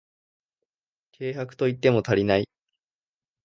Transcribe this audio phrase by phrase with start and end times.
[1.15, 2.49] 軽薄と言っても足りない